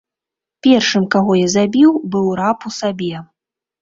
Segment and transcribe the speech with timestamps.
[0.67, 3.13] Першым, каго я забіў, быў раб у сабе.